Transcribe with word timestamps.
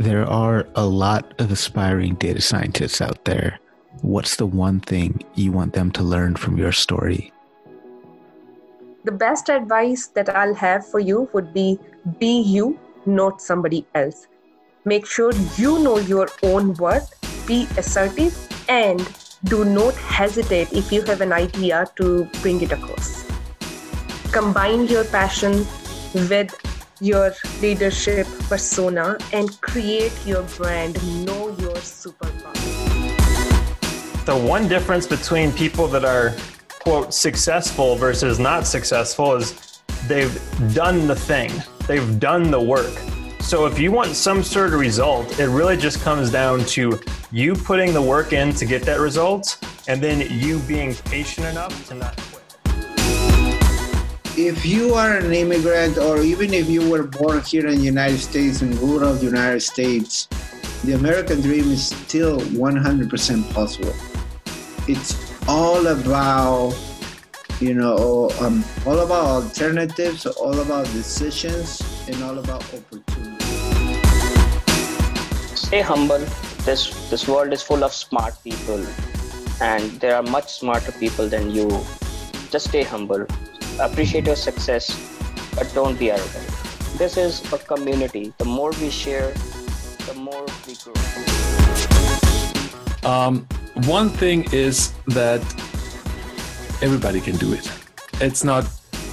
There 0.00 0.24
are 0.24 0.66
a 0.76 0.86
lot 0.86 1.34
of 1.38 1.52
aspiring 1.52 2.14
data 2.14 2.40
scientists 2.40 3.02
out 3.02 3.26
there. 3.26 3.60
What's 4.00 4.36
the 4.36 4.46
one 4.46 4.80
thing 4.80 5.22
you 5.34 5.52
want 5.52 5.74
them 5.74 5.90
to 5.90 6.02
learn 6.02 6.36
from 6.36 6.56
your 6.56 6.72
story? 6.72 7.30
The 9.04 9.12
best 9.12 9.50
advice 9.50 10.06
that 10.16 10.34
I'll 10.34 10.54
have 10.54 10.88
for 10.88 11.00
you 11.00 11.28
would 11.34 11.52
be 11.52 11.78
be 12.18 12.40
you, 12.40 12.78
not 13.04 13.42
somebody 13.42 13.84
else. 13.94 14.26
Make 14.86 15.04
sure 15.04 15.34
you 15.58 15.78
know 15.80 15.98
your 15.98 16.28
own 16.42 16.72
worth, 16.80 17.12
be 17.46 17.68
assertive, 17.76 18.32
and 18.70 19.06
do 19.44 19.66
not 19.66 19.94
hesitate 19.96 20.72
if 20.72 20.90
you 20.90 21.02
have 21.02 21.20
an 21.20 21.34
idea 21.34 21.84
to 21.96 22.24
bring 22.40 22.62
it 22.62 22.72
across. 22.72 23.26
Combine 24.32 24.86
your 24.86 25.04
passion 25.04 25.66
with 26.14 26.54
your 27.00 27.34
leadership 27.60 28.26
persona 28.48 29.16
and 29.32 29.60
create 29.60 30.12
your 30.26 30.42
brand. 30.56 30.94
Know 31.24 31.48
your 31.58 31.76
superpower. 31.76 32.54
The 34.26 34.36
one 34.36 34.68
difference 34.68 35.06
between 35.06 35.52
people 35.52 35.88
that 35.88 36.04
are, 36.04 36.36
quote, 36.80 37.14
successful 37.14 37.96
versus 37.96 38.38
not 38.38 38.66
successful 38.66 39.34
is 39.34 39.80
they've 40.06 40.34
done 40.74 41.06
the 41.06 41.16
thing, 41.16 41.50
they've 41.88 42.20
done 42.20 42.50
the 42.50 42.60
work. 42.60 42.92
So 43.40 43.66
if 43.66 43.78
you 43.78 43.90
want 43.90 44.14
some 44.14 44.42
sort 44.42 44.74
of 44.74 44.80
result, 44.80 45.40
it 45.40 45.48
really 45.48 45.76
just 45.76 46.00
comes 46.02 46.30
down 46.30 46.64
to 46.66 47.00
you 47.32 47.54
putting 47.54 47.92
the 47.92 48.02
work 48.02 48.32
in 48.32 48.52
to 48.54 48.66
get 48.66 48.82
that 48.82 49.00
result 49.00 49.58
and 49.88 50.00
then 50.00 50.26
you 50.30 50.60
being 50.60 50.94
patient 50.94 51.46
enough 51.46 51.88
to 51.88 51.94
not. 51.94 52.29
If 54.40 54.64
you 54.64 54.94
are 54.94 55.18
an 55.18 55.34
immigrant 55.34 55.98
or 55.98 56.22
even 56.22 56.54
if 56.54 56.66
you 56.66 56.88
were 56.88 57.02
born 57.02 57.42
here 57.42 57.66
in 57.66 57.76
the 57.76 57.84
United 57.84 58.20
States 58.20 58.62
in 58.62 58.72
rural 58.80 59.14
United 59.18 59.60
States, 59.60 60.28
the 60.82 60.92
American 60.94 61.42
dream 61.42 61.68
is 61.70 61.88
still 61.88 62.40
100% 62.40 63.52
possible. 63.52 63.92
It's 64.88 65.12
all 65.46 65.88
about 65.88 66.72
you 67.60 67.74
know 67.74 68.30
um, 68.40 68.64
all 68.86 69.00
about 69.00 69.44
alternatives 69.44 70.24
all 70.24 70.58
about 70.60 70.86
decisions 70.86 71.84
and 72.08 72.16
all 72.24 72.38
about 72.38 72.64
opportunities. 72.72 73.44
stay 75.52 75.82
humble 75.82 76.24
this 76.64 76.88
this 77.10 77.28
world 77.28 77.52
is 77.52 77.60
full 77.60 77.84
of 77.84 77.92
smart 77.92 78.32
people 78.42 78.80
and 79.60 80.00
there 80.00 80.16
are 80.16 80.22
much 80.22 80.48
smarter 80.54 80.92
people 80.92 81.28
than 81.28 81.50
you 81.50 81.68
just 82.50 82.68
stay 82.68 82.82
humble 82.82 83.26
appreciate 83.80 84.26
your 84.26 84.36
success 84.36 84.90
but 85.54 85.70
don't 85.74 85.98
be 85.98 86.10
arrogant 86.10 86.46
this 86.98 87.16
is 87.16 87.40
a 87.52 87.58
community 87.58 88.32
the 88.38 88.44
more 88.44 88.70
we 88.80 88.90
share 88.90 89.32
the 90.06 90.14
more 90.14 90.46
we 90.66 90.74
grow 90.84 90.94
um, 93.02 93.46
one 93.86 94.10
thing 94.10 94.46
is 94.52 94.92
that 95.08 95.40
everybody 96.82 97.20
can 97.20 97.36
do 97.36 97.52
it. 97.52 97.70
It's 98.20 98.44
not 98.44 98.66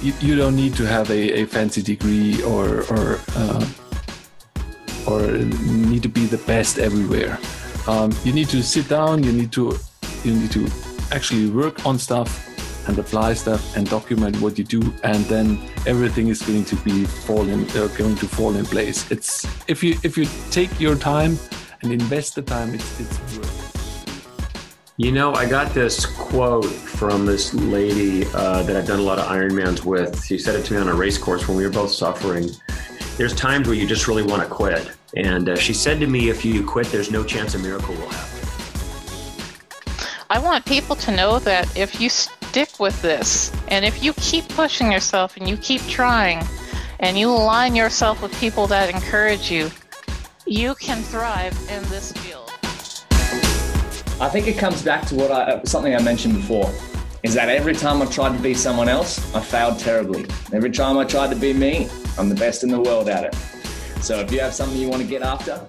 you, 0.00 0.12
you 0.20 0.36
don't 0.36 0.56
need 0.56 0.74
to 0.76 0.86
have 0.86 1.10
a, 1.10 1.40
a 1.42 1.46
fancy 1.46 1.82
degree 1.82 2.42
or 2.42 2.82
or 2.90 3.20
uh, 3.36 3.66
or 5.06 5.20
need 5.22 6.02
to 6.02 6.08
be 6.08 6.26
the 6.26 6.38
best 6.46 6.78
everywhere. 6.78 7.38
Um, 7.86 8.12
you 8.24 8.32
need 8.32 8.48
to 8.48 8.62
sit 8.62 8.88
down. 8.88 9.22
You 9.22 9.32
need 9.32 9.52
to 9.52 9.76
you 10.24 10.34
need 10.34 10.50
to 10.52 10.68
actually 11.12 11.50
work 11.50 11.84
on 11.84 11.98
stuff 11.98 12.53
and 12.86 12.98
apply 12.98 13.34
stuff 13.34 13.76
and 13.76 13.88
document 13.88 14.40
what 14.40 14.58
you 14.58 14.64
do, 14.64 14.82
and 15.02 15.24
then 15.26 15.58
everything 15.86 16.28
is 16.28 16.42
going 16.42 16.64
to 16.64 16.76
be 16.76 17.04
fall 17.04 17.48
in 17.48 17.64
uh, 17.70 17.88
going 17.96 18.16
to 18.16 18.26
fall 18.26 18.54
in 18.56 18.64
place. 18.64 19.10
It's 19.10 19.46
if 19.68 19.82
you 19.82 19.96
if 20.02 20.16
you 20.16 20.26
take 20.50 20.80
your 20.80 20.96
time 20.96 21.38
and 21.82 21.92
invest 21.92 22.34
the 22.34 22.42
time, 22.42 22.74
it's 22.74 23.00
it's 23.00 23.18
worth. 23.36 23.64
You 24.96 25.10
know, 25.10 25.34
I 25.34 25.48
got 25.48 25.74
this 25.74 26.06
quote 26.06 26.64
from 26.66 27.26
this 27.26 27.52
lady 27.52 28.26
uh, 28.32 28.62
that 28.62 28.76
I've 28.76 28.86
done 28.86 29.00
a 29.00 29.02
lot 29.02 29.18
of 29.18 29.26
Ironmans 29.26 29.84
with. 29.84 30.24
She 30.24 30.38
said 30.38 30.54
it 30.54 30.64
to 30.66 30.74
me 30.74 30.78
on 30.78 30.88
a 30.88 30.94
race 30.94 31.18
course 31.18 31.48
when 31.48 31.56
we 31.56 31.64
were 31.64 31.72
both 31.72 31.90
suffering. 31.90 32.48
There's 33.16 33.34
times 33.34 33.66
where 33.66 33.76
you 33.76 33.88
just 33.88 34.06
really 34.06 34.22
want 34.22 34.42
to 34.42 34.48
quit. 34.48 34.90
And 35.16 35.48
uh, 35.48 35.56
she 35.56 35.72
said 35.72 35.98
to 35.98 36.06
me, 36.06 36.28
if 36.28 36.44
you 36.44 36.64
quit, 36.64 36.86
there's 36.88 37.10
no 37.10 37.24
chance 37.24 37.54
a 37.54 37.58
miracle 37.58 37.94
will 37.94 38.08
happen. 38.08 38.34
I 40.30 40.38
want 40.38 40.64
people 40.64 40.96
to 40.96 41.14
know 41.14 41.38
that 41.40 41.76
if 41.76 42.00
you 42.00 42.08
stick 42.54 42.78
with 42.78 43.02
this 43.02 43.50
and 43.66 43.84
if 43.84 44.00
you 44.00 44.12
keep 44.12 44.48
pushing 44.50 44.92
yourself 44.92 45.36
and 45.36 45.48
you 45.48 45.56
keep 45.56 45.80
trying 45.88 46.40
and 47.00 47.18
you 47.18 47.28
align 47.28 47.74
yourself 47.74 48.22
with 48.22 48.32
people 48.38 48.68
that 48.68 48.94
encourage 48.94 49.50
you, 49.50 49.68
you 50.46 50.72
can 50.76 51.02
thrive 51.02 51.52
in 51.68 51.82
this 51.88 52.12
field. 52.12 52.48
I 54.20 54.28
think 54.28 54.46
it 54.46 54.56
comes 54.56 54.82
back 54.82 55.04
to 55.06 55.16
what 55.16 55.32
I 55.32 55.42
uh, 55.42 55.64
something 55.64 55.96
I 55.96 56.00
mentioned 56.00 56.34
before 56.34 56.72
is 57.24 57.34
that 57.34 57.48
every 57.48 57.74
time 57.74 58.00
I 58.00 58.06
tried 58.06 58.36
to 58.36 58.40
be 58.40 58.54
someone 58.54 58.88
else, 58.88 59.18
I 59.34 59.40
failed 59.40 59.80
terribly. 59.80 60.24
Every 60.52 60.70
time 60.70 60.96
I 60.96 61.04
tried 61.04 61.30
to 61.30 61.36
be 61.36 61.52
me, 61.52 61.88
I'm 62.16 62.28
the 62.28 62.36
best 62.36 62.62
in 62.62 62.68
the 62.68 62.80
world 62.80 63.08
at 63.08 63.24
it. 63.24 63.34
So 64.00 64.20
if 64.20 64.30
you 64.30 64.38
have 64.38 64.54
something 64.54 64.78
you 64.78 64.88
want 64.88 65.02
to 65.02 65.08
get 65.08 65.22
after, 65.22 65.60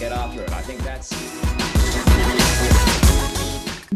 get 0.00 0.10
after 0.10 0.42
it. 0.42 0.50
I 0.50 0.62
think 0.62 0.82
that's 0.82 2.97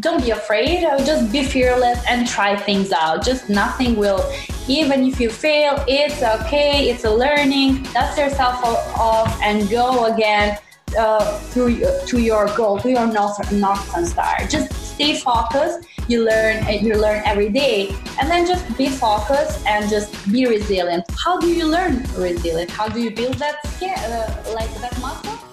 don't 0.03 0.23
be 0.23 0.31
afraid 0.31 0.81
just 1.07 1.33
be 1.33 1.43
fearless 1.43 1.99
and 2.09 2.27
try 2.27 2.57
things 2.57 2.93
out 2.93 3.25
just 3.25 3.49
nothing 3.49 3.97
will 3.97 4.23
even 4.69 5.05
if 5.05 5.19
you 5.19 5.31
fail 5.31 5.83
it's 5.89 6.23
okay 6.23 6.91
it's 6.91 7.05
a 7.05 7.11
learning 7.11 7.83
dust 7.95 8.19
yourself 8.19 8.63
off 8.99 9.41
and 9.43 9.71
go 9.71 10.07
again 10.13 10.59
uh, 10.99 11.41
to 11.53 12.21
your 12.21 12.47
goal, 12.57 12.79
to 12.79 12.91
your 12.91 13.07
north 13.07 13.53
north 13.53 14.07
star. 14.07 14.37
Just 14.49 14.73
stay 14.95 15.19
focused. 15.19 15.89
You 16.09 16.25
learn 16.25 16.67
you 16.85 16.95
learn 16.95 17.23
every 17.25 17.49
day, 17.49 17.95
and 18.21 18.31
then 18.31 18.47
just 18.47 18.65
be 18.77 18.89
focused 18.89 19.65
and 19.67 19.89
just 19.89 20.11
be 20.31 20.47
resilient. 20.47 21.05
How 21.17 21.39
do 21.39 21.49
you 21.49 21.67
learn 21.67 22.03
resilient? 22.17 22.71
How 22.71 22.89
do 22.89 23.01
you 23.01 23.11
build 23.11 23.35
that 23.35 23.65
skill, 23.69 23.95
uh, 23.97 24.55
like 24.55 24.73
that 24.81 24.99
muscle? 25.01 25.52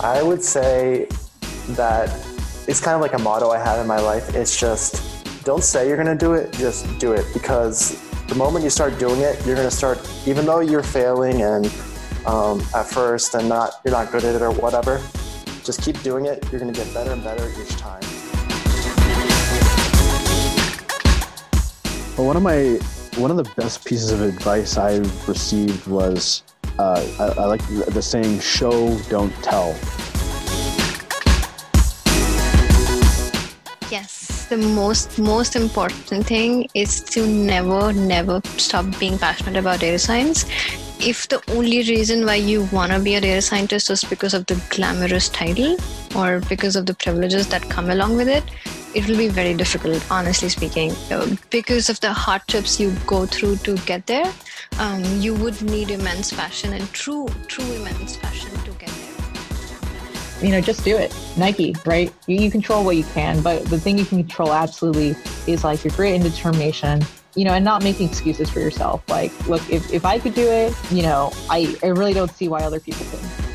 I 0.00 0.22
would 0.22 0.42
say 0.42 1.08
that 1.70 2.08
it's 2.68 2.80
kind 2.80 2.94
of 2.94 3.00
like 3.00 3.14
a 3.14 3.18
motto 3.18 3.50
I 3.50 3.58
have 3.58 3.80
in 3.80 3.86
my 3.86 3.98
life. 3.98 4.34
It's 4.34 4.58
just 4.58 5.24
don't 5.44 5.64
say 5.64 5.88
you're 5.88 5.96
going 5.96 6.06
to 6.06 6.24
do 6.24 6.34
it, 6.34 6.52
just 6.52 6.98
do 7.00 7.14
it 7.14 7.26
because 7.32 8.00
the 8.28 8.36
moment 8.36 8.62
you 8.62 8.70
start 8.70 8.96
doing 8.98 9.22
it, 9.22 9.44
you're 9.44 9.56
going 9.56 9.68
to 9.68 9.74
start, 9.74 9.98
even 10.26 10.46
though 10.46 10.60
you're 10.60 10.84
failing 10.84 11.42
and 11.42 11.66
um, 12.26 12.62
at 12.76 12.84
first 12.84 13.34
and 13.34 13.48
not 13.48 13.80
you're 13.84 13.92
not 13.92 14.12
good 14.12 14.24
at 14.24 14.36
it 14.36 14.42
or 14.42 14.52
whatever, 14.52 15.02
just 15.64 15.82
keep 15.82 16.00
doing 16.02 16.26
it. 16.26 16.46
You're 16.52 16.60
going 16.60 16.72
to 16.72 16.78
get 16.78 16.94
better 16.94 17.10
and 17.10 17.24
better 17.24 17.50
each 17.60 17.76
time. 17.76 18.02
Well, 22.16 22.26
one 22.26 22.36
of 22.36 22.42
my 22.42 22.78
one 23.20 23.32
of 23.32 23.36
the 23.36 23.50
best 23.56 23.84
pieces 23.84 24.12
of 24.12 24.20
advice 24.20 24.76
I 24.76 24.98
received 25.26 25.88
was 25.88 26.44
uh, 26.78 27.06
I, 27.18 27.42
I 27.42 27.44
like 27.46 27.66
the 27.68 28.02
saying 28.02 28.40
"show, 28.40 28.96
don't 29.08 29.34
tell." 29.42 29.76
Yes 33.90 34.18
the 34.48 34.56
most 34.56 35.18
most 35.18 35.56
important 35.56 36.24
thing 36.26 36.66
is 36.72 37.02
to 37.02 37.26
never 37.26 37.92
never 37.92 38.40
stop 38.56 38.86
being 38.98 39.18
passionate 39.18 39.58
about 39.58 39.80
data 39.80 39.98
science 39.98 40.46
if 41.00 41.28
the 41.28 41.40
only 41.50 41.82
reason 41.82 42.24
why 42.24 42.34
you 42.34 42.64
want 42.72 42.90
to 42.90 42.98
be 42.98 43.14
a 43.16 43.20
data 43.20 43.42
scientist 43.42 43.90
is 43.90 44.02
because 44.04 44.32
of 44.32 44.46
the 44.46 44.60
glamorous 44.70 45.28
title 45.28 45.76
or 46.16 46.40
because 46.48 46.76
of 46.76 46.86
the 46.86 46.94
privileges 46.94 47.46
that 47.48 47.62
come 47.68 47.90
along 47.90 48.16
with 48.16 48.28
it 48.28 48.42
it 48.94 49.06
will 49.08 49.16
be 49.16 49.28
very 49.28 49.54
difficult 49.54 50.02
honestly 50.10 50.48
speaking 50.48 50.92
uh, 51.10 51.26
because 51.50 51.88
of 51.90 52.00
the 52.00 52.12
hardships 52.12 52.80
you 52.80 52.90
go 53.06 53.26
through 53.26 53.56
to 53.56 53.76
get 53.78 54.06
there 54.06 54.32
um, 54.78 55.02
you 55.18 55.34
would 55.34 55.60
need 55.62 55.90
immense 55.90 56.32
passion 56.32 56.72
and 56.72 56.90
true 56.92 57.28
true 57.46 57.70
immense 57.72 58.16
passion 58.16 58.50
to 58.64 58.70
get 58.72 58.88
there 58.88 59.18
you 60.42 60.50
know, 60.50 60.60
just 60.60 60.84
do 60.84 60.96
it. 60.96 61.14
Nike, 61.36 61.74
right? 61.84 62.12
You, 62.26 62.36
you 62.36 62.50
control 62.50 62.84
what 62.84 62.96
you 62.96 63.04
can, 63.04 63.42
but 63.42 63.64
the 63.66 63.78
thing 63.78 63.98
you 63.98 64.04
can 64.04 64.18
control 64.18 64.52
absolutely 64.52 65.16
is 65.46 65.64
like 65.64 65.82
your 65.84 65.92
grit 65.94 66.14
and 66.14 66.22
determination, 66.22 67.02
you 67.34 67.44
know, 67.44 67.54
and 67.54 67.64
not 67.64 67.82
making 67.82 68.08
excuses 68.08 68.48
for 68.48 68.60
yourself. 68.60 69.02
Like, 69.08 69.32
look, 69.48 69.68
if, 69.70 69.92
if 69.92 70.04
I 70.04 70.18
could 70.18 70.34
do 70.34 70.48
it, 70.48 70.74
you 70.90 71.02
know, 71.02 71.32
I, 71.50 71.76
I 71.82 71.88
really 71.88 72.14
don't 72.14 72.30
see 72.30 72.48
why 72.48 72.62
other 72.62 72.78
people 72.80 73.04
couldn't. 73.06 73.47